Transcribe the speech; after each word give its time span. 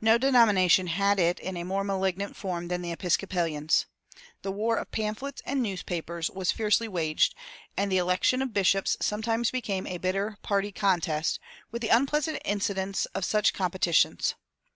No 0.00 0.18
denomination 0.18 0.88
had 0.88 1.20
it 1.20 1.38
in 1.38 1.56
a 1.56 1.62
more 1.62 1.84
malignant 1.84 2.34
form 2.34 2.66
than 2.66 2.82
the 2.82 2.90
Episcopalians. 2.90 3.86
The 4.42 4.50
war 4.50 4.76
of 4.76 4.90
pamphlets 4.90 5.42
and 5.46 5.62
newspapers 5.62 6.28
was 6.28 6.50
fiercely 6.50 6.88
waged, 6.88 7.36
and 7.76 7.86
the 7.92 7.96
election 7.98 8.42
of 8.42 8.52
bishops 8.52 8.96
sometimes 9.00 9.52
became 9.52 9.86
a 9.86 9.98
bitter 9.98 10.36
party 10.42 10.72
contest, 10.72 11.38
with 11.70 11.82
the 11.82 11.88
unpleasant 11.88 12.42
incidents 12.44 13.06
of 13.14 13.24
such 13.24 13.54
competitions. 13.54 14.34